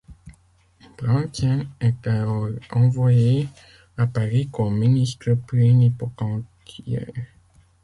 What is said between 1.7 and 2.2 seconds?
est